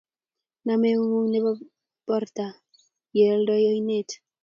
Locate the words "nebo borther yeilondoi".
1.29-3.65